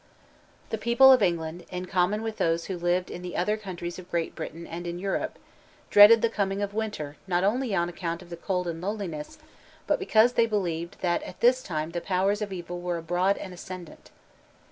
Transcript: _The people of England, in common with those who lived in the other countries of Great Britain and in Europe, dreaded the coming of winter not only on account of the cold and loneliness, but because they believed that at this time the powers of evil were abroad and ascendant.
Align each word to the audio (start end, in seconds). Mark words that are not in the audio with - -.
_The 0.71 0.79
people 0.79 1.11
of 1.11 1.21
England, 1.21 1.63
in 1.69 1.85
common 1.85 2.23
with 2.23 2.37
those 2.37 2.65
who 2.65 2.75
lived 2.75 3.11
in 3.11 3.21
the 3.21 3.35
other 3.35 3.55
countries 3.55 3.99
of 3.99 4.09
Great 4.09 4.33
Britain 4.33 4.65
and 4.65 4.87
in 4.87 4.97
Europe, 4.97 5.37
dreaded 5.91 6.23
the 6.23 6.27
coming 6.27 6.63
of 6.63 6.73
winter 6.73 7.17
not 7.27 7.43
only 7.43 7.75
on 7.75 7.87
account 7.87 8.23
of 8.23 8.31
the 8.31 8.35
cold 8.35 8.67
and 8.67 8.81
loneliness, 8.81 9.37
but 9.85 9.99
because 9.99 10.33
they 10.33 10.47
believed 10.47 11.01
that 11.01 11.21
at 11.21 11.39
this 11.39 11.61
time 11.61 11.91
the 11.91 12.01
powers 12.01 12.41
of 12.41 12.51
evil 12.51 12.81
were 12.81 12.97
abroad 12.97 13.37
and 13.37 13.53
ascendant. 13.53 14.09